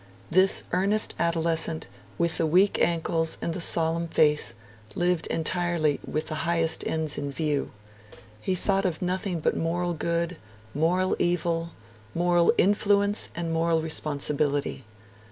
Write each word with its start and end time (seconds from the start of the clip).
This 0.31 0.63
earnest 0.71 1.13
adolescent, 1.19 1.85
with 2.17 2.39
the 2.39 2.47
weak 2.47 2.79
ankles 2.81 3.37
and 3.39 3.53
the 3.53 3.61
solemn 3.61 4.07
face, 4.07 4.55
lived 4.95 5.27
entirely 5.27 5.99
with 6.03 6.25
the 6.25 6.33
highest 6.41 6.83
ends 6.87 7.19
in 7.19 7.31
view. 7.31 7.69
He 8.41 8.55
thought 8.55 8.83
of 8.87 9.03
nothing 9.03 9.41
but 9.41 9.55
moral 9.55 9.93
good, 9.93 10.37
moral 10.73 11.15
evil, 11.19 11.73
moral 12.15 12.51
influence, 12.57 13.29
and 13.35 13.53
moral 13.53 13.79
responsibility. 13.83 14.85